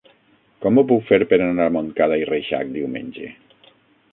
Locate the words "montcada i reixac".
1.75-2.73